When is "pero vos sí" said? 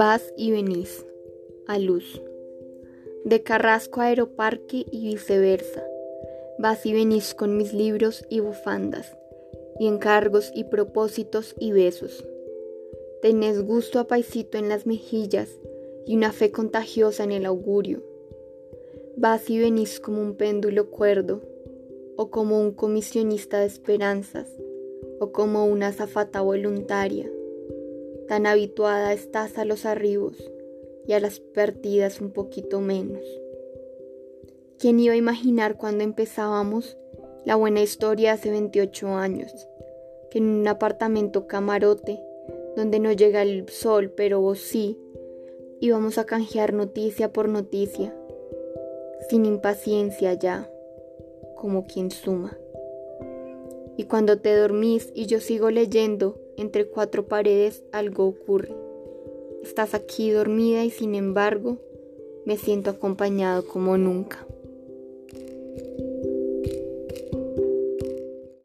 44.10-44.98